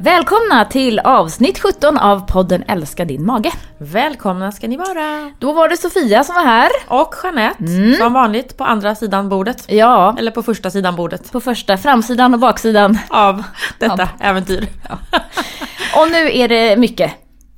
[0.00, 3.52] Välkomna till avsnitt 17 av podden Älska din mage.
[3.78, 5.32] Välkomna ska ni vara!
[5.38, 6.68] Då var det Sofia som var här.
[6.88, 9.64] Och Jeanette, som vanligt på andra sidan bordet.
[9.68, 11.32] Ja, Eller på första sidan bordet.
[11.32, 12.98] på första framsidan och baksidan.
[13.08, 13.42] Av
[13.78, 14.26] detta Ja.
[14.26, 14.66] äventyr.
[15.96, 17.12] Och nu är det mycket.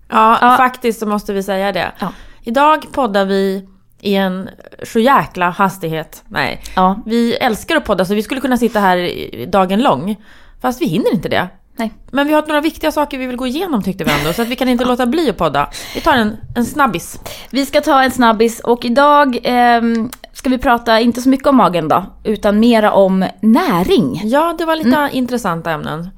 [0.09, 0.57] Ja, Ja.
[0.57, 1.93] faktiskt så måste vi säga det.
[1.99, 2.13] Ja.
[2.43, 3.69] Idag poddar vi
[4.01, 4.49] i en
[4.85, 6.23] så jäkla hastighet.
[6.29, 9.11] Nej, Ja, vi älskar att podda så vi skulle kunna sitta här
[9.47, 10.17] dagen lång.
[10.63, 11.49] Fast vi hinner inte det.
[11.81, 11.93] Nej.
[12.11, 14.49] Men vi har några viktiga saker vi vill gå igenom tyckte vi ändå, så att
[14.49, 15.71] vi kan inte låta bli att podda.
[15.95, 17.21] Vi tar en, en snabbis.
[17.51, 21.57] Vi ska ta en snabbis och idag ehm, ska vi prata inte så mycket om
[21.57, 24.21] magen då, utan mera om näring.
[24.25, 26.11] Ja, det var lite intressanta ämnen.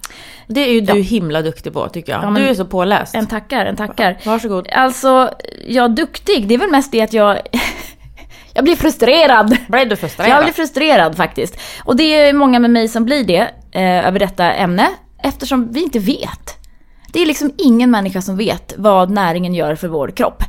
[0.46, 2.24] Det är ju du himla duktig på tycker jag.
[2.24, 3.14] Ja, du är så påläst.
[3.14, 4.18] En tackar, en tackar.
[4.24, 4.68] Varsågod.
[4.72, 5.30] Alltså,
[5.66, 7.38] jag är duktig, det är väl mest det att jag...
[8.54, 9.56] jag blir frustrerad.
[9.68, 10.30] Blev du frustrerad?
[10.30, 11.60] Jag blir frustrerad faktiskt.
[11.84, 14.88] Och det är många med mig som blir det eh, över detta ämne,
[15.22, 16.58] eftersom vi inte vet.
[17.12, 20.42] Det är liksom ingen människa som vet vad näringen gör för vår kropp.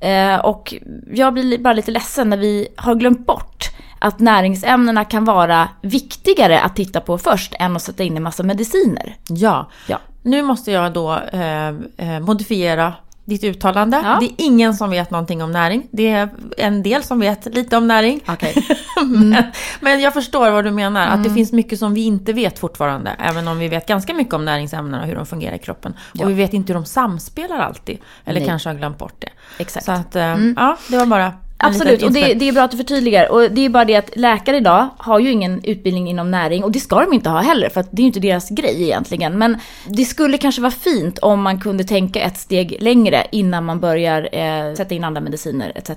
[0.00, 0.74] Eh, och
[1.12, 6.60] jag blir bara lite ledsen när vi har glömt bort att näringsämnena kan vara viktigare
[6.60, 9.16] att titta på först än att sätta in en massa mediciner.
[9.28, 9.70] Ja.
[9.86, 9.98] Ja.
[10.22, 14.00] Nu måste jag då eh, eh, modifiera ditt uttalande.
[14.04, 14.16] Ja.
[14.20, 15.88] Det är ingen som vet någonting om näring.
[15.90, 18.20] Det är en del som vet lite om näring.
[18.28, 18.54] Okej.
[19.06, 19.44] men,
[19.80, 21.06] men jag förstår vad du menar.
[21.06, 23.10] Att det finns mycket som vi inte vet fortfarande.
[23.18, 25.94] Även om vi vet ganska mycket om näringsämnena och hur de fungerar i kroppen.
[26.12, 26.24] Ja.
[26.24, 27.98] Och vi vet inte hur de samspelar alltid.
[28.24, 28.48] Eller Nej.
[28.48, 29.30] kanske har glömt bort det.
[29.58, 29.86] Exakt.
[29.86, 31.32] Så att, eh, ja, det var bara
[31.62, 33.32] Absolut, och det, det är bra att du förtydligar.
[33.32, 36.72] Och det är bara det att läkare idag har ju ingen utbildning inom näring och
[36.72, 39.38] det ska de inte ha heller för att det är ju inte deras grej egentligen.
[39.38, 43.80] Men det skulle kanske vara fint om man kunde tänka ett steg längre innan man
[43.80, 45.90] börjar eh, sätta in andra mediciner etc.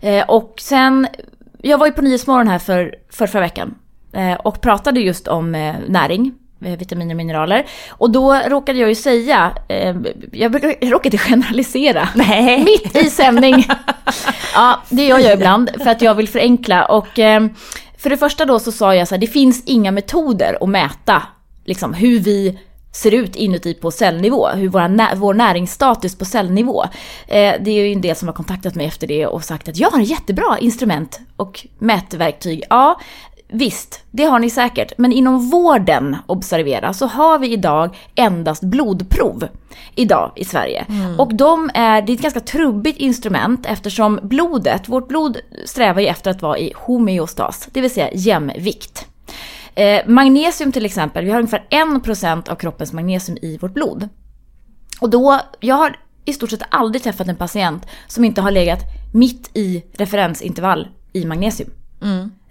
[0.00, 1.06] Eh, och sen,
[1.62, 3.74] jag var ju på Nyhetsmorgon här för, för förra veckan
[4.12, 7.66] eh, och pratade just om eh, näring vitaminer och mineraler.
[7.90, 9.96] Och då råkade jag ju säga, eh,
[10.32, 12.08] jag råkade generalisera.
[12.14, 12.64] Nej.
[12.64, 13.66] Mitt i sändning.
[14.54, 16.84] ja, det gör jag ibland för att jag vill förenkla.
[16.84, 17.46] Och eh,
[17.98, 21.22] för det första då så sa jag så här, det finns inga metoder att mäta
[21.64, 22.58] liksom, hur vi
[22.92, 26.84] ser ut inuti på cellnivå, hur våra vår näringsstatus på cellnivå.
[27.26, 29.76] Eh, det är ju en del som har kontaktat mig efter det och sagt att
[29.76, 32.62] jag har ett jättebra instrument och mätverktyg.
[32.70, 33.00] Ja,
[33.48, 34.92] Visst, det har ni säkert.
[34.98, 39.48] Men inom vården, observera, så har vi idag endast blodprov.
[39.94, 40.86] Idag i Sverige.
[41.18, 46.06] Och de är, det är ett ganska trubbigt instrument eftersom blodet, vårt blod strävar ju
[46.06, 49.06] efter att vara i homeostas, det vill säga jämvikt.
[49.74, 54.08] Eh, magnesium till exempel, vi har ungefär 1% av kroppens magnesium i vårt blod.
[55.00, 58.80] Och då, jag har i stort sett aldrig träffat en patient som inte har legat
[59.14, 61.70] mitt i referensintervall i magnesium.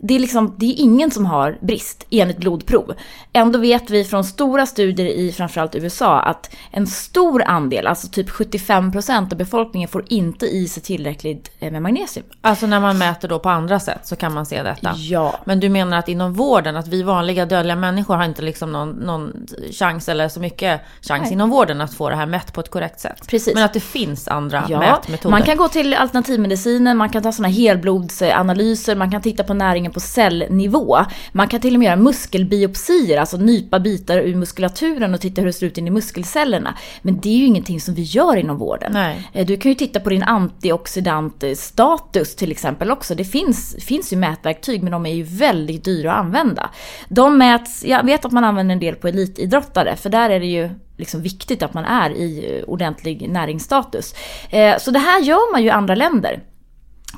[0.07, 2.93] Det är, liksom, det är ingen som har brist enligt blodprov.
[3.33, 8.29] Ändå vet vi från stora studier i framförallt USA att en stor andel, alltså typ
[8.29, 12.25] 75% av befolkningen får inte i sig tillräckligt eh, med magnesium.
[12.41, 14.93] Alltså när man mäter då på andra sätt så kan man se detta.
[14.95, 15.39] Ja.
[15.45, 18.89] Men du menar att inom vården, att vi vanliga dödliga människor har inte liksom någon,
[18.89, 19.33] någon
[19.71, 21.33] chans eller så mycket chans Nej.
[21.33, 23.27] inom vården att få det här mätt på ett korrekt sätt?
[23.27, 23.55] Precis.
[23.55, 25.31] Men att det finns andra Ja, mätmetoder?
[25.31, 29.91] man kan gå till alternativmedicinen, man kan ta såna helblodsanalyser, man kan titta på näringen
[29.95, 30.97] på cellnivå.
[31.31, 35.45] Man kan till och med göra muskelbiopsier, alltså nypa bitar ur muskulaturen och titta hur
[35.47, 36.77] det ser ut in i muskelcellerna.
[37.01, 38.91] Men det är ju ingenting som vi gör inom vården.
[38.93, 39.29] Nej.
[39.33, 43.15] Eh, Du kan ju titta på din antioxidantstatus till exempel också.
[43.15, 46.69] Det finns, finns ju mätverktyg men de är ju väldigt dyra att använda.
[47.09, 50.45] De mäts, jag vet att man använder en del på elitidrottare för där är det
[50.45, 54.13] ju liksom viktigt att man är i eh, ordentlig näringsstatus.
[54.49, 56.39] Eh, Så det här gör man ju i andra länder.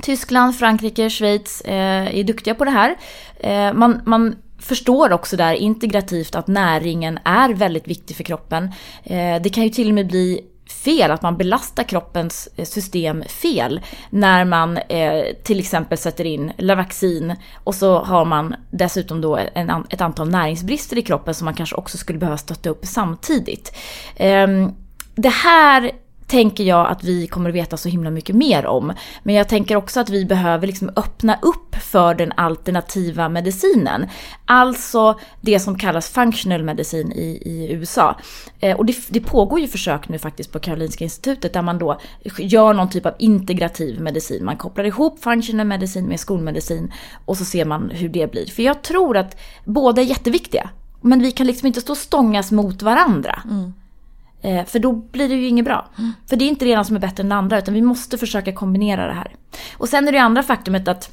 [0.02, 2.97] Tyskland, Frankrike, Schweiz eh, är duktiga på det här.
[3.40, 8.63] Eh, man, man förstår också där integrativt att näringen är väldigt viktig för kroppen.
[9.03, 10.41] Eh, det kan ju till och med bli
[10.72, 16.52] fel, att man belastar kroppens eh, system fel när man eh, till exempel sätter in
[16.57, 21.54] Lavaxin och så har man dessutom då en, ett antal näringsbrister i kroppen som man
[21.54, 23.75] kanske också skulle behöva stötta upp samtidigt.
[24.16, 24.48] Eh,
[25.16, 25.92] det här
[26.27, 28.94] tänker jag att vi kommer att veta så himla mycket mer om.
[29.24, 34.07] Men jag tänker också att vi behöver liksom öppna upp för den alternativa medicinen.
[34.45, 38.19] Alltså det som kallas functional medicin i, i USA.
[38.59, 42.00] Eh, och det, det pågår ju försök nu faktiskt på Karolinska institutet där man då
[42.38, 44.45] gör någon typ av integrativ medicin.
[44.45, 46.94] Man kopplar ihop functional medicin med skolmedicin
[47.25, 48.45] och så ser man hur det blir.
[48.45, 50.69] För jag tror att båda är jätteviktiga.
[51.01, 53.41] Men vi kan liksom inte stå och stångas mot varandra.
[53.45, 53.74] Mm.
[54.42, 55.88] Eh, För då blir det ju inget bra.
[56.30, 58.18] För det är inte det ena som är bättre än det andra, utan vi måste
[58.18, 59.36] försöka kombinera det här.
[59.78, 61.12] Och sen är det andra faktumet att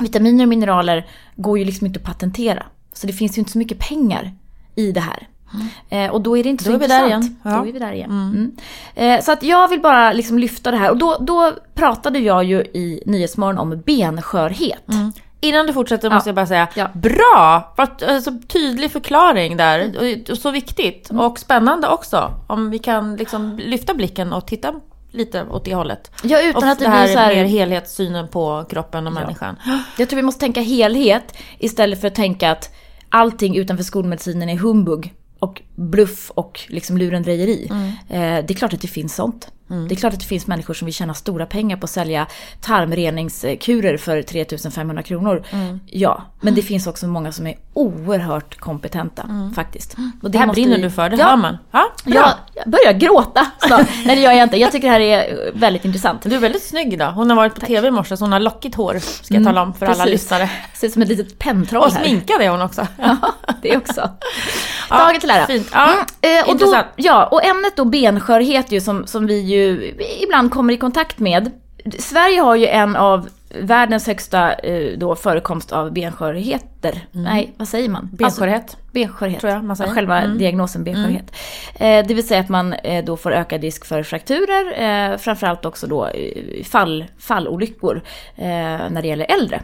[0.00, 1.06] vitaminer och mineraler
[1.36, 2.66] går ju liksom inte att patentera.
[2.92, 4.32] Så det finns ju inte så mycket pengar
[4.74, 5.28] i det här.
[5.88, 7.24] Eh, och då är det inte så Då är vi där intressant.
[7.24, 7.36] igen.
[7.42, 7.50] Ja.
[7.50, 8.10] Då är vi där igen.
[8.10, 8.56] Mm.
[8.94, 10.90] Eh, så att jag vill bara liksom lyfta det här.
[10.90, 14.88] Och då, då pratade jag ju i Nyhetsmorgon om benskörhet.
[15.48, 16.30] Innan du fortsätter måste Ja.
[16.30, 16.88] jag bara säga, Ja.
[16.94, 17.74] bra!
[18.08, 19.78] Alltså, tydlig förklaring där.
[19.80, 20.20] Mm.
[20.24, 21.10] Och, och så viktigt.
[21.10, 22.32] Och spännande också.
[22.46, 24.74] Om vi kan liksom lyfta blicken och titta
[25.10, 26.10] lite åt det hållet.
[26.22, 29.12] Ja, utan och att det det här blir så här- mer helhetssynen på kroppen och
[29.12, 29.56] människan.
[29.98, 32.70] Jag tror vi måste tänka helhet istället för att tänka att
[33.08, 37.68] allting utanför skolmedicinen är humbug och bluff och liksom lurendrejeri.
[37.70, 37.88] Mm.
[37.88, 39.48] Eh, det är klart att det finns sånt.
[39.68, 42.26] Det är klart att det finns människor som vill tjäna stora pengar på att sälja
[42.60, 45.44] tarmreningskurer för 3500 kronor.
[45.50, 45.80] Mm.
[45.86, 49.92] Ja, men det finns också många som är oerhört kompetenta faktiskt.
[49.92, 50.12] Och Mm.
[50.32, 51.58] Det här brinner vi- du för, det ja, hör man.
[51.70, 52.34] Ja, bra.
[52.54, 53.86] Jag, börjar gråta snart.
[54.04, 54.56] Nej det gör jag inte.
[54.56, 56.22] Jag tycker det här är väldigt intressant.
[56.22, 57.12] Du är väldigt snygg idag.
[57.12, 58.98] Hon har varit på TV i morse så hon har lockigt hår.
[59.22, 60.22] Ska jag tala om för alla Mm, Precis.
[60.22, 60.50] lyssnare.
[60.74, 62.04] Ser ut som ett litet pentroll Och här.
[62.04, 62.86] sminkad är hon också.
[62.98, 63.16] Ja,
[63.62, 64.10] det också.
[64.90, 65.46] Dagen till ära.
[65.46, 65.68] Fint.
[65.72, 65.92] Ja,
[66.22, 69.55] Mm, eh, och, då, ja, och ämnet då benskörhet ju som, som vi ju
[70.22, 71.50] ibland kommer i kontakt med.
[71.98, 73.28] Sverige har ju en av
[73.60, 77.06] världens högsta eh, då, förekomst av benskörheter.
[77.12, 78.10] Nej, vad säger man?
[78.12, 78.62] Benskörhet.
[78.62, 79.40] Alltså, benskörhet.
[79.40, 79.92] Tror jag man säger.
[79.94, 80.38] Själva Mm.
[80.38, 81.32] diagnosen benskörhet.
[81.74, 84.82] Eh, det vill säga att man eh, då får ökad risk för frakturer,
[85.12, 86.10] eh, framförallt också då
[86.64, 88.02] fall, fallolyckor
[88.36, 89.62] när det gäller äldre.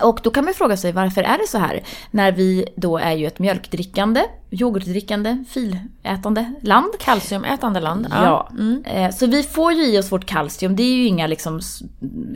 [0.00, 1.82] Och då kan man fråga sig varför är det så här?
[2.10, 6.92] När vi då är ju ett mjölkdrickande, yoghurtdrickande, filätande land.
[7.00, 8.06] Kalciumätande land.
[8.10, 8.48] Ja.
[8.50, 8.84] Mm.
[8.84, 11.60] Eh, Så vi får ju i oss vårt kalcium, det är ju inga, liksom,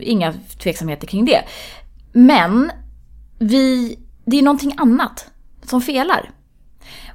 [0.01, 1.41] inga tveksamheter kring det.
[2.13, 2.71] Men
[3.39, 5.25] vi, det är någonting annat
[5.65, 6.29] som felar.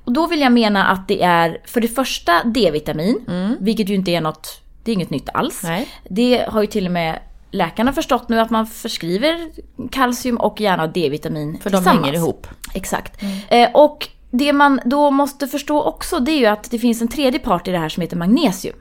[0.05, 3.19] Och då vill jag mena att det är för det första D-vitamin,
[3.61, 5.65] vilket ju inte är något, det är inget nytt alls.
[5.65, 5.77] Mm.
[5.77, 5.89] Nej.
[6.11, 7.19] Det har ju till och med
[7.51, 9.51] läkarna förstått nu att man förskriver
[9.91, 12.47] kalcium och gärna D-vitamin För de hänger ihop.
[12.75, 13.23] Exakt.
[13.49, 17.09] Eh, och det man då måste förstå också det är ju att det finns en
[17.09, 18.77] tredje part i det här som heter magnesium.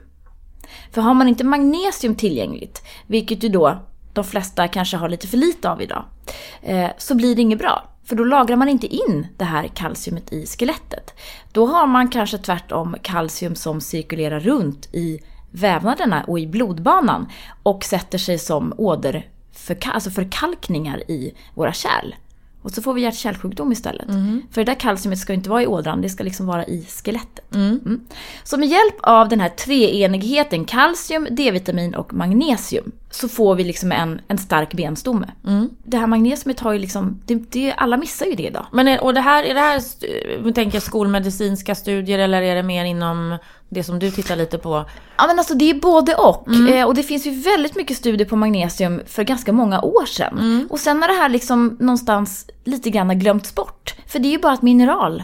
[0.92, 3.78] För har man inte magnesium tillgängligt, vilket ju då
[4.12, 6.04] de flesta kanske har lite för lite av idag,
[6.62, 7.84] eh, så blir det inget bra.
[8.04, 11.14] För då lagrar man inte in det här kalciumet i skelettet.
[11.52, 15.20] Då har man kanske tvärtom kalcium som cirkulerar runt i
[15.50, 17.26] vävnaderna och i blodbanan
[17.62, 22.14] och sätter sig som åderförka- alltså förkalkningar i våra kärl.
[22.62, 24.06] Och så får vi hjärt-kärlsjukdom istället.
[24.50, 27.54] För det där kalciumet ska inte vara i ådran, det ska liksom vara i skelettet.
[27.54, 28.00] Mm.
[28.44, 33.92] Så med hjälp av den här treenigheten, kalcium, D-vitamin och magnesium, så får vi liksom
[33.92, 35.26] en, en stark benstomme.
[35.84, 38.66] Det här magnesiumet har ju liksom, det, det, alla missar ju det idag.
[38.72, 39.82] Men är, och det här, är det här,
[40.42, 44.84] vi tänker skolmedicinska studier eller är det mer inom det som du tittar lite på?
[45.16, 46.48] Ja men alltså det är både och.
[46.70, 50.66] Eh, och det finns ju väldigt mycket studier på magnesium för ganska många år sedan.
[50.70, 53.94] Och sen har det här liksom någonstans lite grann glömts bort.
[54.06, 55.22] För det är ju bara ett mineral.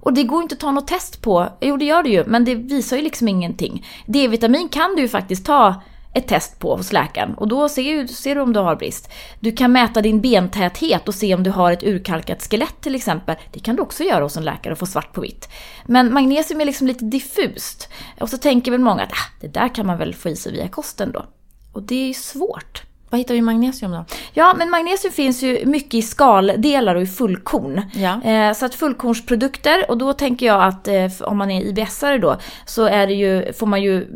[0.00, 1.48] Och det går ju inte att ta något test på.
[1.60, 3.86] Jo det gör det ju, men det visar ju liksom ingenting.
[4.06, 5.82] D-vitamin kan du ju faktiskt ta
[6.16, 9.12] ett test på hos läkaren och då ser, ser du om du har brist.
[9.40, 13.36] Du kan mäta din bentäthet och se om du har ett urkalkat skelett till exempel.
[13.52, 15.48] Det kan du också göra hos en läkare och få svart på vitt.
[15.86, 17.88] Men magnesium är liksom lite diffust.
[18.20, 20.52] Och så tänker väl många att ah, det där kan man väl få i sig
[20.52, 21.26] via kosten då.
[21.72, 22.85] Och det är ju svårt.
[23.10, 24.04] Vad hittar vi magnesium då?
[24.32, 27.82] Ja, men magnesium finns ju mycket i skaldelar och i fullkorn.
[27.92, 28.22] Ja.
[28.22, 32.36] Eh, så att fullkornsprodukter, och då tänker jag att eh, om man är IBS-are då,
[32.66, 34.06] så är det ju, får man ju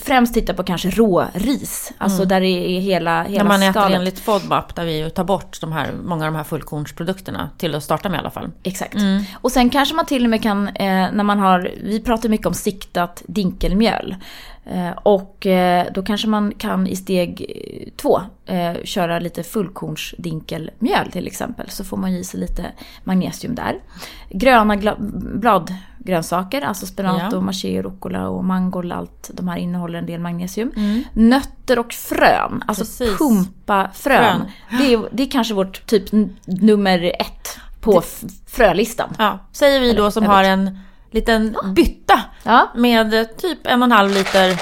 [0.00, 1.92] främst titta på kanske råris.
[1.98, 3.98] Alltså där det är hela, hela När man äter skalet.
[3.98, 7.74] enligt FODMAP där vi ju tar bort de här, många av de här fullkornsprodukterna till
[7.74, 8.50] att starta med i alla fall.
[8.62, 8.96] Exakt.
[9.34, 12.46] Och sen kanske man till och med kan, eh, när man har, vi pratar mycket
[12.46, 14.16] om siktat dinkelmjöl.
[14.70, 18.20] Eh, och eh, då kanske man kan i steg eh, två
[18.84, 21.70] köra lite fullkornsdinkelmjöl till exempel.
[21.70, 22.66] Så får man i sig lite
[23.04, 23.78] magnesium där.
[24.30, 24.96] Gröna
[25.34, 27.36] bladgrönsaker, alltså spenat Ja.
[27.36, 30.72] och maché och rucola och mangold, allt de här innehåller en del magnesium.
[31.12, 33.18] Nötter och frön, alltså Precis.
[33.18, 33.92] pumpafrön.
[33.98, 34.78] Frön.
[34.80, 36.04] Det är, det är kanske vårt typ
[36.44, 38.02] nummer ett på
[38.46, 39.08] frölistan.
[39.18, 40.78] Ja, säger vi då som har en
[41.10, 42.70] liten bytta Ja.
[42.74, 44.60] med typ en och en halv liter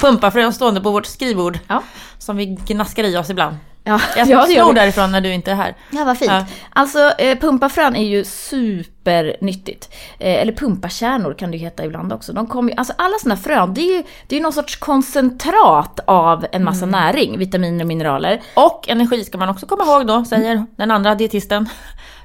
[0.00, 1.58] pumpafrön stående på vårt skrivbord.
[1.68, 1.82] Ja.
[2.18, 3.56] Som vi gnaskar i oss ibland.
[3.84, 5.74] Ja, Jag ja, gör snor därifrån när du inte är här.
[5.90, 6.30] Ja, vad fint.
[6.30, 6.44] Ja.
[6.70, 9.94] Alltså, eh, pumpafrön är ju supernyttigt.
[10.18, 12.32] Eh, eller pumpakärnor kan det ju heta ibland också.
[12.32, 16.00] De kommer ju, alltså alla såna frön, det är ju det är någon sorts koncentrat
[16.04, 17.00] av en massa Mm.
[17.00, 18.40] näring, vitaminer och mineraler.
[18.54, 21.68] Och energi ska man också komma ihåg då, säger den andra dietisten.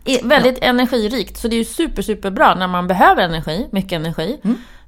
[0.05, 3.91] Är väldigt energirikt, så det är ju super, super bra när man behöver energi, mycket
[3.91, 4.39] energi.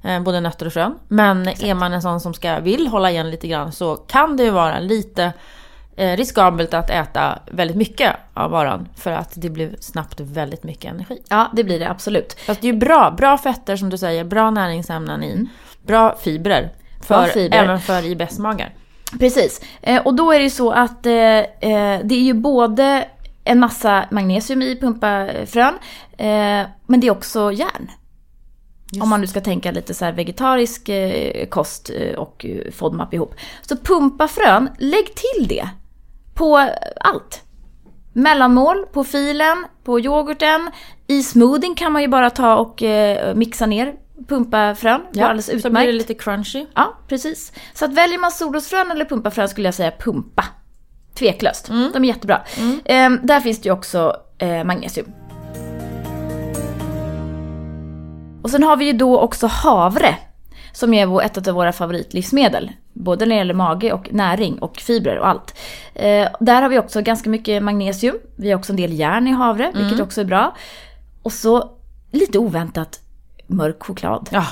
[0.02, 0.94] Eh, både nötter och frön.
[1.08, 4.42] Men är man en sån som ska, vill hålla igen lite grann så kan det
[4.42, 5.32] ju vara lite
[5.98, 10.92] eh, riskabelt att äta väldigt mycket av varan för att det blir snabbt väldigt mycket
[10.92, 11.22] energi.
[11.28, 12.32] Ja, det blir det absolut.
[12.32, 15.48] Fast det är ju bra, bra fetter som du säger, bra näringsämnen i,
[15.82, 16.72] bra fibrer.
[17.00, 17.64] För, Bra fibrer.
[17.64, 18.74] Även för IBS-magar.
[19.18, 19.60] Precis.
[19.82, 23.08] Eh, och då är det ju så att eh, det är ju både
[23.44, 25.74] en massa magnesium i pumpafrön,
[26.86, 27.90] men det är också järn.
[29.02, 30.90] Om man nu ska tänka lite så vegetarisk
[31.50, 33.34] kost och FODMAP ihop.
[33.62, 35.68] Så pumpafrön, lägg till det
[36.38, 37.42] på allt.
[38.12, 40.70] Mellanmål, på filen, på yoghurten.
[41.06, 43.94] I smoothien kan man ju bara ta och eh, mixa ner
[44.28, 45.00] pumpafrön.
[45.14, 45.74] Är alldeles så utmärkt.
[45.74, 46.66] blir det lite crunchy.
[46.74, 47.52] Ja, precis.
[47.74, 50.44] Så att väljer man solrosfrön eller pumpafrön skulle jag säga pumpa.
[51.14, 51.66] Tveklöst.
[51.68, 52.42] De är jättebra.
[52.84, 55.12] Ehm, där finns det ju också eh, magnesium.
[58.42, 60.16] Och sen har vi ju då också havre.
[60.72, 62.72] Som är ett av våra favoritlivsmedel.
[63.04, 65.54] Både när det gäller mage och näring och fibrer och allt.
[65.94, 68.16] Eh, där har vi också ganska mycket magnesium.
[68.36, 70.54] Vi har också en del järn i havre, vilket också är bra.
[71.22, 71.70] Och så
[72.10, 73.00] lite oväntat
[73.46, 74.28] mörk choklad.
[74.32, 74.44] Ja,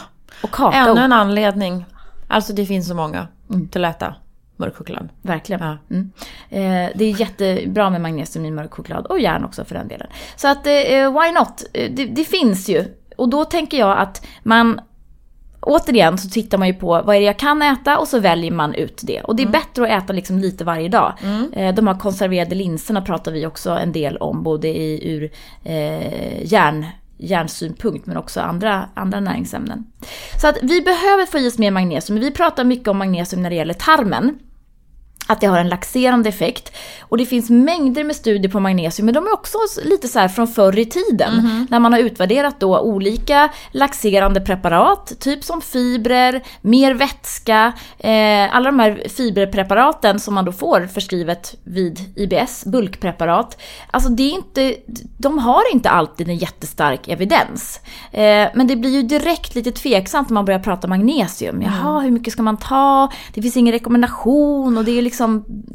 [0.43, 0.91] Och kakao.
[0.93, 1.85] ännu en anledning.
[2.29, 3.27] Alltså det finns så många
[3.71, 4.15] till att äta
[4.57, 5.09] mörk choklad.
[5.23, 5.61] Verkligen.
[5.63, 5.79] Ja.
[5.91, 6.11] Mm.
[6.51, 10.07] Eh, det är jättebra med magnesium i mörk choklad och järn också för den delen.
[10.37, 10.73] Så att, eh,
[11.23, 11.65] why not?
[11.73, 12.85] Eh, Det, det finns ju.
[13.17, 14.81] Och då tänker jag att man
[15.67, 18.51] Återigen så tittar man ju på vad är det jag kan äta och så väljer
[18.51, 19.21] man ut det.
[19.21, 21.13] Och det är bättre att äta liksom lite varje dag.
[21.53, 25.31] Eh, de här konserverade linserna pratar vi också en del om, både i, ur
[25.65, 26.87] eh, järn,
[27.19, 29.85] järnsynpunkt men också andra, andra näringsämnen.
[30.41, 32.21] Så att vi behöver få i oss mer magnesium.
[32.21, 34.39] Vi pratar mycket om magnesium när det gäller tarmen
[35.27, 36.77] att det har en laxerande effekt.
[37.01, 40.29] Och det finns mängder med studier på magnesium, men de är också lite så här
[40.29, 41.67] från förr i tiden.
[41.71, 48.71] När man har utvärderat då olika laxerande preparat, typ som fibrer, mer vätska, eh, alla
[48.71, 53.63] de här fiberpreparaten som man då får förskrivet vid IBS, bulkpreparat.
[53.91, 54.77] Alltså det är inte,
[55.19, 57.81] de har inte alltid en jättestark evidens.
[58.13, 61.63] Eh, men det blir ju direkt lite tveksamt när man börjar prata magnesium.
[61.63, 63.13] Jaha, hur mycket ska man ta?
[63.35, 65.16] Det finns ingen rekommendation och det är liksom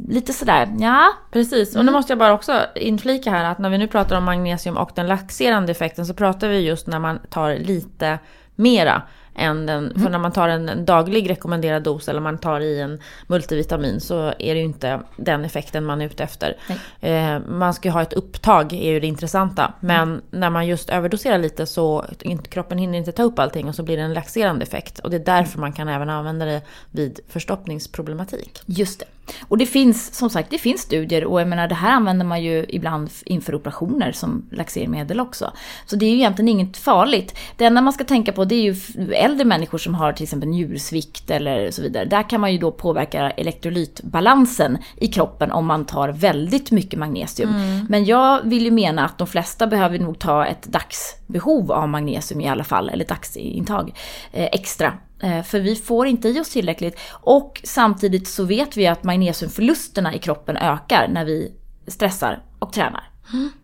[0.08, 1.12] lite sådär, ja.
[1.32, 4.24] Precis, och nu måste jag bara också inflika här att när vi nu pratar om
[4.24, 8.18] magnesium och den laxerande effekten så pratar vi just när man tar lite
[8.54, 9.02] mera
[9.34, 13.00] än den, för när man tar en, daglig rekommenderad dos eller man tar i en
[13.26, 16.56] multivitamin så är det ju inte den effekten man är ute efter.
[17.00, 19.72] Eh, man ska ju ha ett upptag är ju det intressanta.
[19.80, 22.04] Men när man just överdoserar lite så
[22.48, 24.98] kroppen hinner inte ta upp allting och så blir det en laxerande effekt.
[24.98, 28.60] Och det är därför man kan även använda det vid förstoppningsproblematik.
[28.66, 29.06] Just det.
[29.48, 32.42] Och det finns, som sagt, det finns studier och jag menar det här använder man
[32.42, 35.52] ju ibland inför operationer som laxermedel också.
[35.86, 37.38] Så det är ju egentligen inget farligt.
[37.56, 38.76] Det enda man ska tänka på det är ju
[39.12, 42.04] äldre människor som har till exempel njursvikt eller så vidare.
[42.04, 47.50] Där kan man ju då påverka elektrolytbalansen i kroppen om man tar väldigt mycket magnesium.
[47.88, 52.40] Men jag vill ju mena att de flesta behöver nog ta ett dagsbehov av magnesium
[52.40, 53.94] i alla fall, eller dagsintag
[54.32, 54.92] eh, extra.
[55.22, 57.00] Eh, För vi får inte i oss tillräckligt.
[57.10, 61.52] Och samtidigt så vet vi att magnesiumförlusterna i kroppen ökar när vi
[61.86, 63.08] stressar och tränar.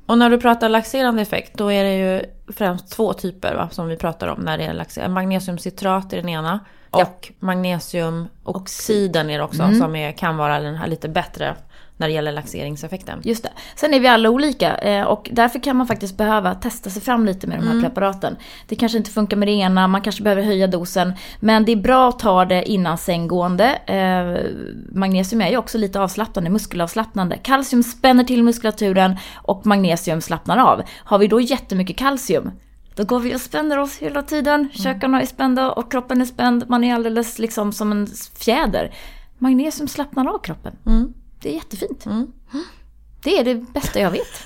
[0.06, 2.22] Och när du pratar laxerande effekt, då är det ju
[2.52, 5.14] främst två typer va, som vi pratar om när det är laxerande.
[5.14, 6.60] Magnesiumcitrat är den ena.
[6.92, 7.02] Ja.
[7.02, 11.56] Och magnesiumoxiden är det också, som är, kan vara den här lite bättre
[11.98, 13.20] när det gäller laxeringseffekten.
[13.24, 13.50] Just det.
[13.76, 17.26] Sen är vi alla olika eh, och därför kan man faktiskt behöva testa sig fram
[17.26, 18.36] lite med de här preparaten.
[18.68, 21.12] Det kanske inte funkar med det ena, man kanske behöver höja dosen.
[21.40, 23.64] Men det är bra att ta det innan sänggående.
[23.86, 24.50] Eh,
[24.98, 27.36] Magnesium är ju också lite avslappnande, muskelavslappnande.
[27.36, 30.82] Kalcium spänner till muskulaturen och magnesium slappnar av.
[31.04, 32.50] Har vi då jättemycket kalcium
[32.98, 34.68] då går vi och spänner oss hela tiden.
[34.72, 36.64] Käkarna är spända och kroppen är spänd.
[36.68, 38.06] Man är alldeles liksom som en
[38.38, 38.94] fjäder.
[39.38, 40.76] Magnesium slappnar av kroppen.
[41.40, 42.04] Det är jättefint.
[43.22, 44.42] Det är det bästa jag vet.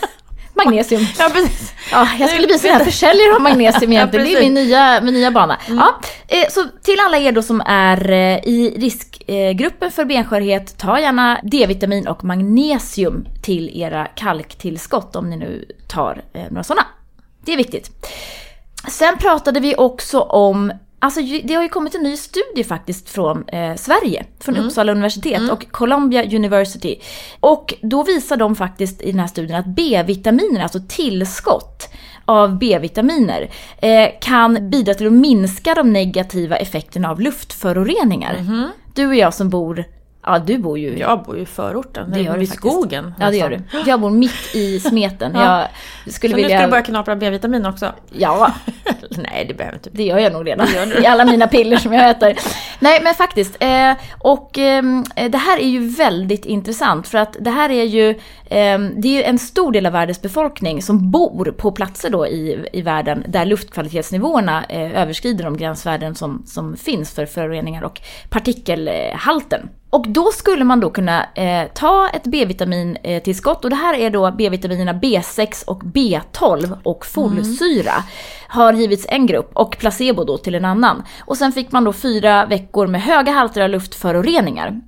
[0.54, 1.02] Magnesium.
[1.18, 1.72] Ja, precis.
[1.92, 4.26] Ja, jag skulle bli sån här försäljare av magnesium egentligen.
[4.26, 5.58] Ja, det är min nya, min nya bana.
[5.68, 11.00] Ja, eh, så till alla er då som är eh, i riskgruppen för benskörhet, ta
[11.00, 16.86] gärna D-vitamin och magnesium till era kalktillskott om ni nu tar eh, några sådana.
[17.44, 17.90] Det är viktigt.
[18.88, 23.48] Sen pratade vi också om Alltså det har ju kommit en ny studie faktiskt från
[23.48, 26.96] eh, Sverige, från Uppsala universitet och Columbia University.
[27.40, 31.88] Och då visar de faktiskt i den här studien att B-vitaminer, alltså tillskott
[32.24, 38.34] av B-vitaminer, eh, kan bidra till att minska de negativa effekterna av luftföroreningar.
[38.94, 39.84] Du och jag som bor,
[40.26, 42.72] ja du bor ju Jag bor ju i förorten, det gör du vid faktiskt.
[42.74, 43.14] skogen.
[43.20, 43.60] Ja det gör du.
[43.90, 45.32] Jag bor mitt i smeten.
[45.34, 45.68] Ja.
[46.04, 46.58] Jag skulle Så nu vilja...
[46.58, 47.92] ska du börja knapra B-vitamin också?
[48.12, 48.52] Ja,
[49.10, 49.90] Nej, det behöver inte.
[49.92, 50.66] det gör jag nog redan.
[51.02, 52.34] I alla mina piller som jag äter.
[52.78, 53.56] Nej, men faktiskt.
[53.60, 54.82] Eh, och eh,
[55.30, 59.12] det här är ju väldigt intressant för att det här är ju, eh, det är
[59.12, 63.24] ju en stor del av världens befolkning som bor på platser då i, i världen
[63.28, 69.68] där luftkvalitetsnivåerna eh, överskrider de gränsvärden som, som finns för föroreningar och partikelhalten.
[69.90, 74.30] Och då skulle man då kunna eh, ta ett B-vitamintillskott och det här är då
[74.30, 77.92] B-vitaminerna B6 och B12 och folsyra.
[77.92, 78.04] Mm.
[78.48, 81.02] Har givits en grupp och placebo då till en annan.
[81.20, 84.80] Och sen fick man då fyra veckor med höga halter av luftföroreningar.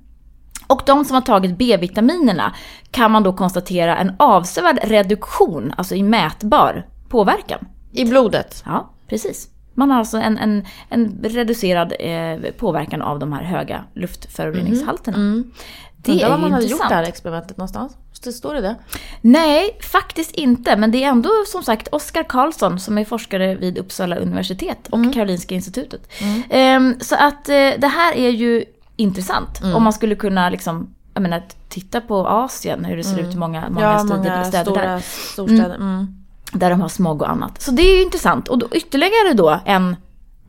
[0.67, 2.55] Och de som har tagit B-vitaminerna
[2.91, 7.67] kan man då konstatera en avsevärd reduktion, alltså i mätbar påverkan.
[7.91, 8.63] I blodet?
[8.65, 9.49] Ja, precis.
[9.79, 15.17] Man har alltså en, en, en reducerad eh, påverkan av de här höga luftföroreningshalterna.
[15.17, 15.33] Mm.
[15.33, 15.51] Mm.
[15.97, 17.97] Det Undrar är var man hade gjort det här experimentet någonstans?
[18.13, 18.75] Står det det?
[19.21, 20.75] Nej, faktiskt inte.
[20.77, 24.97] Men det är ändå som sagt Oskar Karlsson som är forskare vid Uppsala universitet och
[24.97, 25.13] mm.
[25.13, 26.01] Karolinska institutet.
[26.21, 26.83] Mm.
[26.83, 29.61] Um, så att uh, det här är ju intressant.
[29.61, 29.75] Mm.
[29.75, 33.25] Om man skulle kunna liksom, jag menar, titta på Asien, hur det ser mm.
[33.25, 34.99] ut i många, många, ja, städer, många städer stora där.
[35.33, 35.75] storstäder.
[35.75, 36.18] Mm.
[36.51, 37.61] Där de har smog och annat.
[37.61, 38.47] Så det är ju intressant.
[38.47, 39.95] Och då, ytterligare då en,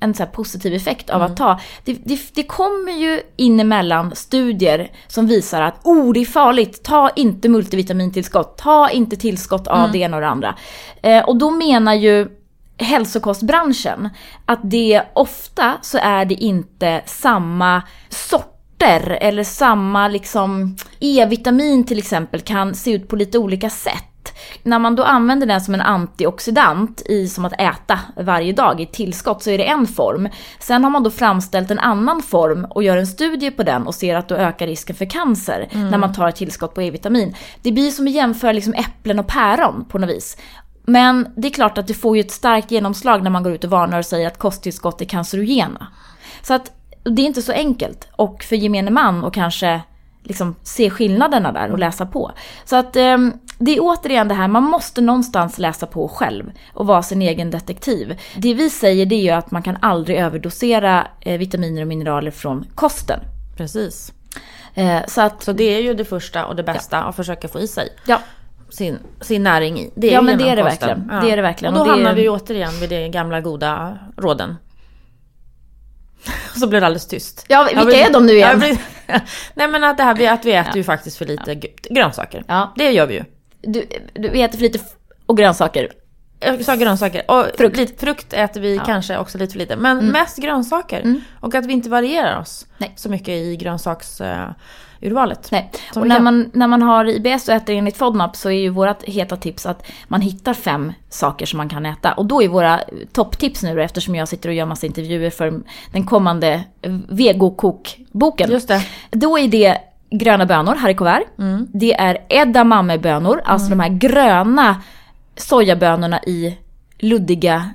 [0.00, 1.33] en så positiv effekt av mm.
[1.33, 1.61] att ta.
[1.85, 6.83] Det, det, det kommer ju in emellan studier som visar att oh, det är farligt,
[6.83, 9.92] ta inte multivitamintillskott, ta inte tillskott av mm.
[9.92, 10.54] det ena och det andra.
[11.02, 12.28] Eh, och då menar ju
[12.80, 14.09] hälsokostbranschen
[14.45, 22.40] att det ofta så är det inte samma sorter eller samma liksom E-vitamin till exempel
[22.40, 24.09] kan se ut på lite olika sätt.
[24.62, 28.87] När man då använder den som en antioxidant i som att äta varje dag i
[28.87, 30.28] tillskott så är det en form.
[30.59, 33.94] Sen har man då framställt en annan form och gör en studie på den och
[33.94, 35.88] ser att då ökar risken för cancer mm.
[35.88, 37.35] när man tar ett tillskott på E-vitamin.
[37.62, 40.37] Det blir som att jämföra liksom äpplen och päron på något vis.
[40.85, 43.64] Men det är klart att det får ju ett starkt genomslag när man går ut
[43.64, 45.87] och varnar och säger att kosttillskott är cancerogena.
[46.42, 48.09] Så att det är inte så enkelt.
[48.12, 49.80] Och för gemene man och kanske
[50.23, 52.32] liksom se skillnaderna där och läsa på.
[52.64, 53.18] Så att eh,
[53.62, 57.50] det är återigen det här, man måste någonstans läsa på själv och vara sin egen
[57.50, 58.20] detektiv.
[58.36, 62.30] Det vi säger det är ju att man kan aldrig överdosera eh, vitaminer och mineraler
[62.30, 63.20] från kosten.
[63.56, 64.12] Precis.
[64.75, 67.02] Eh, så, att, så det är ju det första och det bästa ja.
[67.02, 67.88] att försöka få i sig.
[68.06, 68.20] Ja.
[68.70, 69.90] Sin, sin näring i.
[69.94, 71.08] Det är ja men det är det, verkligen.
[71.10, 71.20] Ja.
[71.20, 71.75] det är det verkligen.
[71.75, 74.56] Och då och hamnar vi återigen vid de gamla goda råden.
[76.56, 77.44] Så blir det alldeles tyst.
[77.49, 78.58] Ja, vilka blir, är de nu igen?
[78.58, 78.78] Blir,
[79.54, 80.64] nej men att, det här, att vi äter ja.
[80.75, 81.68] ju faktiskt för lite ja.
[81.90, 82.44] grönsaker.
[82.49, 82.73] Ja.
[82.76, 83.25] Det gör vi ju.
[83.60, 84.78] Du, du äter för lite
[85.26, 85.92] och grönsaker.
[86.40, 87.30] Jag sa grönsaker.
[87.30, 88.84] Och frukt, lite, frukt äter vi ja.
[88.84, 89.76] kanske också lite för lite.
[89.76, 90.10] Men mm.
[90.10, 91.00] mest grönsaker.
[91.00, 91.20] Mm.
[91.40, 92.92] Och att vi inte varierar oss Nej.
[92.96, 94.20] så mycket i grönsaks...
[94.20, 94.50] Uh,
[95.02, 95.49] urvalet.
[95.50, 95.70] Nej.
[95.96, 99.02] Och när man, när man har IBS och äter enligt FODMAP så är ju vårt
[99.02, 102.12] heta tips att man hittar fem saker som man kan äta.
[102.12, 102.80] Och då är våra
[103.12, 105.60] topptips nu eftersom jag sitter och gör massa intervjuer för
[105.92, 106.62] den kommande
[107.08, 108.50] vegokokboken.
[108.50, 108.82] Just det.
[109.10, 109.78] Då är det
[110.10, 111.66] gröna bönor, haricots mm.
[111.73, 113.78] Det är edamamebönor, alltså mm.
[113.78, 114.82] de här gröna
[115.36, 116.58] sojabönorna i
[116.99, 117.70] luddiga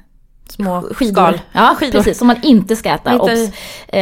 [0.49, 1.11] små skidor.
[1.11, 1.41] Skal.
[1.51, 1.99] Ja, skidor.
[1.99, 2.17] precis.
[2.17, 3.13] Som man inte ska äta.
[3.13, 3.51] Inte,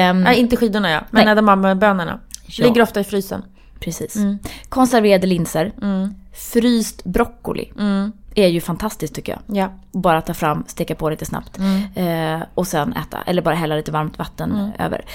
[0.09, 1.01] um, nej, inte skidorna ja.
[1.11, 2.19] Men edamamebönorna.
[2.45, 2.65] Ja.
[2.65, 3.43] Ligger ofta i frysen.
[3.79, 4.15] Precis.
[4.15, 4.39] Mm.
[4.69, 5.71] Konserverade linser.
[5.81, 6.13] Mm.
[6.33, 7.71] Fryst broccoli.
[7.79, 8.11] Mm.
[8.35, 9.57] Är ju fantastiskt tycker jag.
[9.57, 9.71] Ja.
[9.91, 11.57] Bara ta fram, steka på lite snabbt.
[11.57, 11.83] Mm.
[11.95, 13.17] Eh, och sen äta.
[13.25, 14.71] Eller bara hälla lite varmt vatten mm.
[14.79, 15.05] över.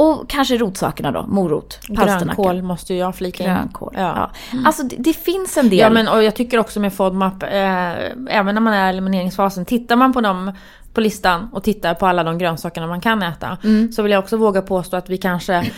[0.00, 3.50] Och kanske rotsakerna då, morot, Grönkål måste jag flika in.
[3.50, 4.00] Grönkål, ja.
[4.00, 4.30] ja.
[4.52, 4.66] Mm.
[4.66, 5.78] Alltså det, det, finns en del.
[5.78, 7.50] Ja men och jag tycker också med FODMAP, eh,
[8.28, 10.52] även när man är i elimineringsfasen, tittar man på dem
[10.92, 13.58] på listan och tittar på alla de grönsakerna man kan äta.
[13.64, 13.92] Mm.
[13.92, 15.70] Så vill jag också våga påstå att vi kanske,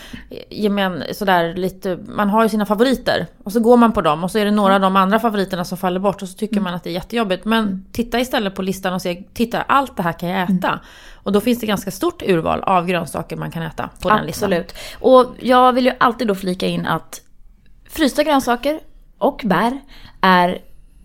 [0.49, 3.27] gemen, sådär lite, man har ju sina favoriter.
[3.43, 5.65] Och så går man på dem och så är det några av de andra favoriterna
[5.65, 6.63] som faller bort och så tycker mm.
[6.63, 7.45] man att det är jättejobbigt.
[7.45, 7.85] Men mm.
[7.91, 10.67] titta istället på listan och se, titta allt det här kan jag äta.
[10.67, 10.79] Mm.
[11.13, 14.53] Och då finns det ganska stort urval av grönsaker man kan äta på den listan.
[14.53, 14.73] Absolut.
[14.99, 17.21] Och jag vill ju alltid då flika in att
[17.89, 18.79] frysta grönsaker
[19.17, 19.79] och bär
[20.21, 20.59] är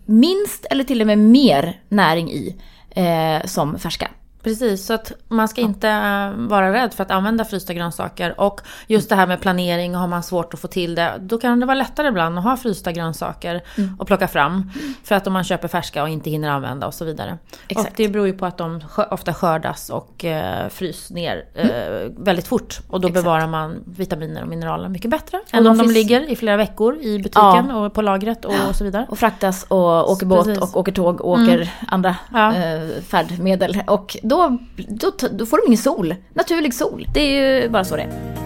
[0.05, 2.61] minst eller till och med mer näring i
[2.95, 4.11] eh, som färska.
[4.43, 5.89] Precis, så att man ska inte
[6.37, 8.39] vara rädd för att använda frysta grönsaker.
[8.41, 11.59] Och just det här med planering, har man svårt att få till det, då kan
[11.59, 13.95] det vara lättare ibland att ha frysta grönsaker mm.
[13.99, 14.71] och plocka fram.
[15.03, 17.37] För att om man köper färska och inte hinner använda och så vidare.
[17.67, 17.89] Exakt.
[17.89, 22.23] Och det beror ju på att de ofta skördas och eh, frys ner eh, mm.
[22.23, 22.79] väldigt fort.
[22.87, 23.23] Och då Exakt.
[23.25, 25.39] bevarar man vitaminer och mineraler mycket bättre.
[25.51, 25.87] än om finns...
[25.87, 27.75] de ligger i flera veckor i butiken ja.
[27.75, 29.05] och på lagret och, och, så vidare.
[29.09, 30.63] Och fraktas och åker båt Precis.
[30.63, 31.67] och åker tåg och åker mm.
[31.87, 32.55] andra ja.
[32.55, 33.81] eh, färdmedel.
[33.87, 36.15] Och då, då, då får de ingen sol.
[36.33, 37.07] Naturlig sol.
[37.13, 38.39] Det är ju bara så det är.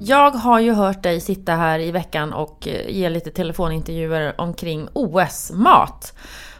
[0.00, 4.88] Jag har ju hört dig sitta här i veckan och eh, ge lite telefonintervjuer omkring
[4.92, 6.12] OS-mat.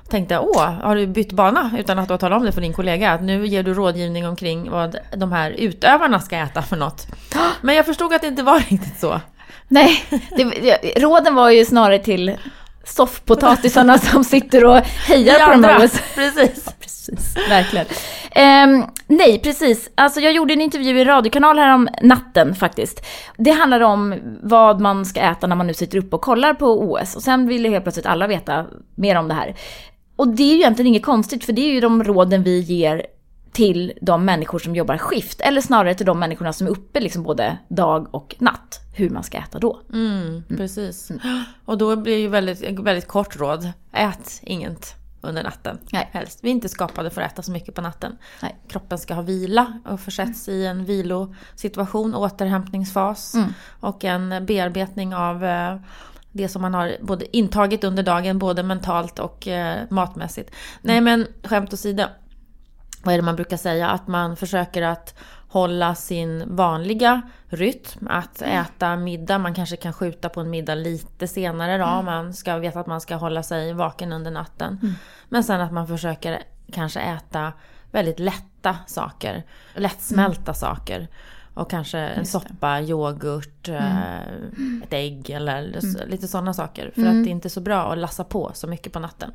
[0.09, 2.73] tänkte åh, har du bytt bana utan att du har talat om det för din
[2.73, 3.13] kollega?
[3.13, 7.07] Att nu ger du rådgivning omkring vad de här utövarna ska äta för något.
[7.61, 9.21] Men jag förstod att det inte var riktigt så.
[9.69, 10.05] Nej,
[10.37, 12.37] det, råden var ju snarare till
[12.85, 16.01] soffpotatisarna som sitter och hejar på de här OS.
[16.15, 16.76] Precis.
[16.87, 17.37] Precis.
[17.49, 17.87] Verkligen.
[18.37, 19.91] Um, nej, precis.
[19.95, 23.05] Alltså jag gjorde en intervju i en radiokanal här om natten faktiskt.
[23.37, 26.67] Det handlar om vad man ska äta när man nu sitter uppe och kollar på
[26.67, 27.17] OS.
[27.17, 29.55] Och sen ville helt plötsligt alla veta mer om det här.
[30.17, 33.07] Och det är ju egentligen inget konstigt för det är ju de råden vi ger
[33.53, 35.41] till de människor som jobbar skift.
[35.41, 38.81] Eller snarare till de människorna som är uppe liksom både dag och natt.
[38.97, 39.81] Hur man ska äta då.
[39.93, 41.11] Mm, precis.
[41.11, 41.43] Mm.
[41.65, 43.73] Och då blir det ju väldigt, väldigt kort råd.
[43.93, 45.79] Ät inget under natten.
[45.93, 46.09] Nej.
[46.13, 46.39] Helst.
[46.43, 48.19] Vi är inte skapade för att äta så mycket på natten.
[48.43, 48.57] Nej.
[48.69, 50.61] Kroppen ska ha vila och försätts mm.
[50.61, 53.35] i en vilosituation, återhämtningsfas.
[53.35, 53.53] Mm.
[53.81, 55.77] Och en bearbetning av eh,
[56.33, 60.55] det som man har både intagit under dagen, både mentalt och eh, matmässigt.
[60.83, 62.05] Nej men skämt åsido
[63.07, 63.89] vad är det man brukar säga?
[63.89, 65.15] Att man försöker att
[65.49, 68.09] hålla sin vanliga rytm.
[68.11, 68.61] Att mm.
[68.61, 71.85] äta middag, man kanske kan skjuta på en middag lite senare då.
[71.85, 72.05] Mm.
[72.05, 74.79] Man ska veta att man ska hålla sig vaken under natten.
[74.83, 74.95] Mm.
[75.29, 76.43] Men sen att man försöker
[76.73, 77.53] kanske äta
[77.91, 79.43] väldigt lätta saker.
[79.75, 80.55] Lättsmälta mm.
[80.55, 81.09] saker.
[81.55, 83.83] Och kanske en soppa, yoghurt, mm.
[83.83, 86.09] Eh, ett ägg eller mm.
[86.09, 86.91] lite sådana saker.
[86.95, 89.33] För att det är inte så bra att lassa på så mycket på natten.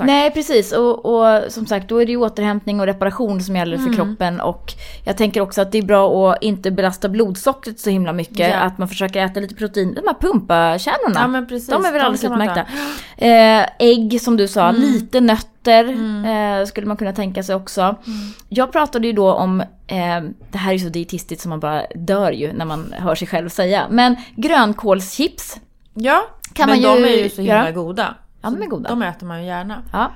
[0.00, 3.76] Nej precis och, och, som sagt då är det ju återhämtning och reparation som gäller
[3.76, 3.96] för mm.
[3.96, 4.72] kroppen och
[5.04, 8.38] jag tänker också att det är bra att inte belasta blodsockret så himla mycket.
[8.38, 8.56] Ja.
[8.56, 9.94] Att man försöker äta lite protein.
[9.94, 11.20] De här pumpakärnorna.
[11.20, 11.68] Ja, men precis.
[11.68, 12.60] De är väl alldeles utmärkta.
[13.16, 14.82] Eh, ägg som du sa, mm.
[14.82, 16.60] lite nötter mm.
[16.60, 17.80] eh, skulle man kunna tänka sig också.
[17.80, 18.18] Mm.
[18.48, 21.82] Jag pratade ju då om, eh, det här är ju så dietistiskt som man bara
[21.94, 23.86] dör ju när man hör sig själv säga.
[23.90, 25.60] Men grönkålschips.
[25.94, 27.72] Ja, kan men man ju de är ju så himla göra.
[27.72, 28.14] goda.
[28.52, 28.88] Ja, de är goda.
[28.88, 29.82] De äter man ju gärna.
[29.92, 30.10] Ja.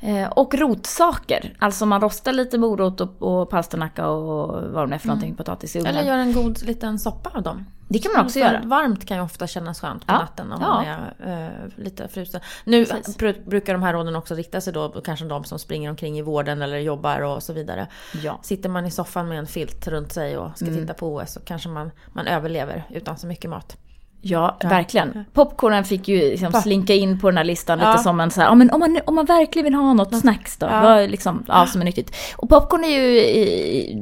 [0.00, 1.56] Eh, och rotsaker.
[1.58, 5.36] Alltså man rostar lite morot och, och palsternacka och vad det är för någonting, mm.
[5.36, 5.96] potatis i ugnen.
[5.96, 7.64] Eller gör en god liten soppa av dem.
[7.88, 8.62] Det kan man också göra.
[8.64, 10.18] Varmt kan ju ofta kännas skönt på ja.
[10.18, 10.68] natten om ja.
[10.68, 12.40] man är eh, lite frusen.
[12.64, 13.16] Nu Precis.
[13.46, 16.62] brukar de här råden också rikta sig då kanske de som springer omkring i vården
[16.62, 17.86] eller jobbar och så vidare.
[18.22, 18.38] Ja.
[18.42, 20.80] Sitter man i soffan med en filt runt sig och ska mm.
[20.80, 23.76] titta på OS så kanske man, man överlever utan så mycket mat.
[24.20, 25.24] Ja, ja, verkligen.
[25.32, 27.90] Popcornen fick ju liksom slinka in på den här listan ja.
[27.90, 30.56] lite som en så här, men om man, om man verkligen vill ha något snacks
[30.56, 30.82] då, ja.
[30.82, 32.16] Vad, liksom, ja, som är nyttigt.
[32.36, 33.14] Och popcorn är ju,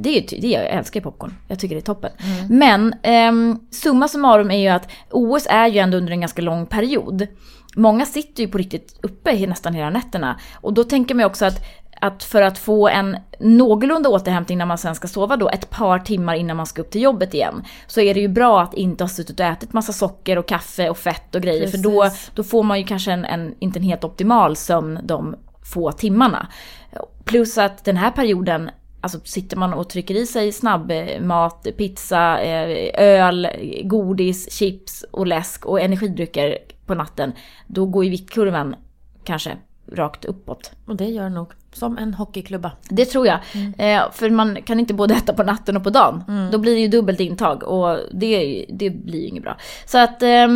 [0.01, 1.33] det är det, jag älskar popcorn.
[1.47, 2.11] Jag tycker det är toppen.
[2.17, 2.57] Mm.
[2.59, 6.65] Men eh, summa summarum är ju att OS är ju ändå under en ganska lång
[6.65, 7.27] period.
[7.75, 10.39] Många sitter ju på riktigt uppe nästan hela nätterna.
[10.55, 11.65] Och då tänker man ju också att
[12.01, 15.99] att för att få en någorlunda återhämtning när man sen ska sova då ett par
[15.99, 17.63] timmar innan man ska upp till jobbet igen.
[17.87, 20.89] Så är det ju bra att inte ha suttit och ätit massa socker och kaffe
[20.89, 21.61] och fett och grejer.
[21.61, 21.81] Precis.
[21.81, 25.35] För då, då får man ju kanske en, en, inte en helt optimal sömn de
[25.73, 26.47] få timmarna.
[27.23, 28.69] Plus att den här perioden
[29.01, 33.47] Alltså sitter man och trycker i sig snabbmat, pizza, eh, öl,
[33.83, 37.31] godis, chips och läsk och energidrycker på natten.
[37.67, 38.75] Då går ju viktkurvan
[39.23, 39.57] kanske
[39.91, 40.71] rakt uppåt.
[40.85, 42.71] Och det gör nog som en hockeyklubba.
[42.89, 43.39] Det tror jag.
[43.53, 43.73] Mm.
[43.77, 46.23] Eh, för man kan inte både äta på natten och på dagen.
[46.27, 46.51] Mm.
[46.51, 49.57] Då blir det ju dubbelt intag och det, det blir ju inget bra.
[49.85, 50.47] Så att eh,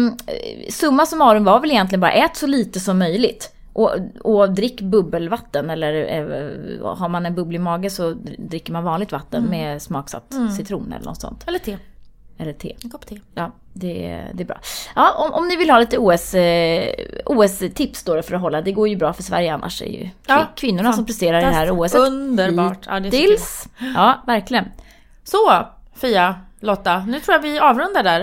[0.70, 3.56] summa summarum var väl egentligen bara ät så lite som möjligt.
[3.74, 3.91] Och,
[4.22, 9.46] och drick bubbelvatten eller eh, har man en bubblig mage så dricker man vanligt vatten
[9.46, 9.52] mm.
[9.52, 10.52] med smaksatt mm.
[10.52, 11.44] citron eller något sånt.
[11.48, 11.78] Eller te.
[12.38, 12.76] Eller te.
[12.84, 13.20] En kopp te.
[13.34, 14.60] Ja, det, det är bra.
[14.96, 16.94] Ja, om, om ni vill ha lite OS, eh,
[17.26, 18.62] OS-tips då för att hålla.
[18.62, 19.82] Det går ju bra för Sverige annars.
[19.82, 20.94] är ju ja, kvinnorna fan.
[20.94, 21.96] som presterar i det här OS.
[21.96, 22.86] Underbart.
[22.86, 23.68] Ja, Dills.
[23.96, 24.66] Ja, verkligen.
[25.24, 27.06] Så, Fia, Lotta.
[27.08, 28.22] Nu tror jag vi avrundar där.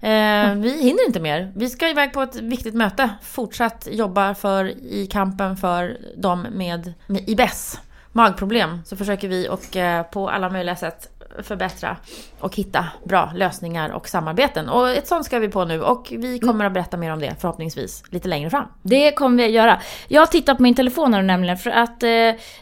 [0.00, 1.52] Eh, vi hinner inte mer.
[1.56, 3.10] Vi ska iväg på ett viktigt möte.
[3.22, 7.80] Fortsatt jobba för i kampen för dem med, med IBS,
[8.12, 8.80] magproblem.
[8.84, 11.96] Så försöker vi och eh, på alla möjliga sätt förbättra
[12.40, 14.68] och hitta bra lösningar och samarbeten.
[14.68, 17.34] Och ett sånt ska vi på nu och vi kommer att berätta mer om det
[17.40, 18.64] förhoppningsvis lite längre fram.
[18.82, 19.80] Det kommer vi att göra.
[20.08, 22.10] Jag har tittat på min telefon här nämligen för att eh,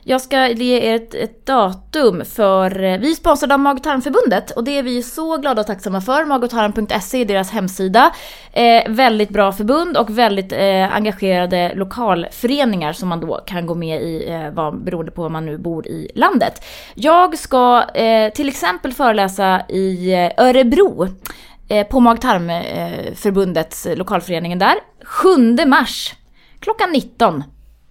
[0.03, 3.83] jag ska ge er ett, ett datum för eh, vi är sponsrade av Mag och
[3.83, 6.25] tarmförbundet och det är vi så glada och tacksamma för.
[6.25, 8.13] Magotarm.se är deras hemsida.
[8.53, 14.03] Eh, väldigt bra förbund och väldigt eh, engagerade lokalföreningar som man då kan gå med
[14.03, 16.65] i eh, vad, beroende på var man nu bor i landet.
[16.95, 18.66] Jag ska eh, till exempel
[18.97, 21.09] föreläsa i eh, Örebro
[21.69, 24.75] eh, på Mag-Tarmförbundets eh, lokalföreningen där.
[25.05, 26.15] 7 mars
[26.61, 27.45] klockan 19.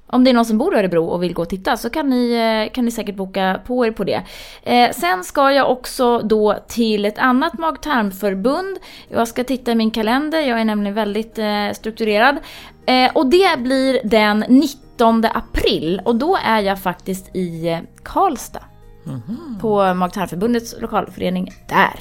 [0.07, 2.09] Om det är någon som bor i Örebro och vill gå och titta så kan
[2.09, 4.21] ni, kan ni säkert boka på er på det.
[4.63, 8.77] Eh, sen ska jag också då till ett annat mag-tarmförbund.
[9.09, 12.37] Jag ska titta i min kalender, jag är nämligen väldigt eh, strukturerad.
[12.85, 18.63] Eh, och det blir den 19 april och då är jag faktiskt i Karlstad.
[19.05, 19.59] Karlstad.
[19.61, 21.99] På Mag-tarmförbundets lokalförening där.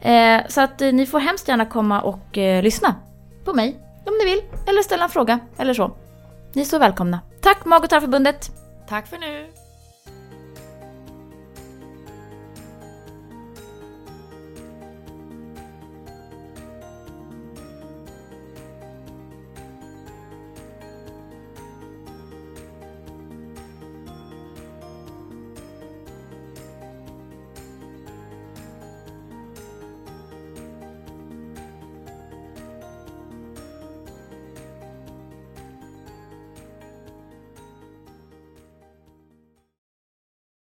[0.00, 2.94] Eh, så att eh, ni får hemskt gärna komma och eh, lyssna
[3.44, 4.42] på mig om ni vill.
[4.66, 5.96] Eller ställa en fråga eller så.
[6.52, 7.20] Ni är så välkomna.
[7.40, 8.50] Tack Mag och tarmförbundet!
[8.88, 9.53] Tack för nu!